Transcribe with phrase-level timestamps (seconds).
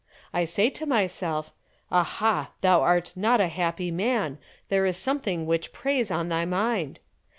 [0.33, 1.53] I say to myself:
[1.91, 4.39] 'Aha, thou art not a happy man,
[4.69, 6.99] there is something which preys on thy mind.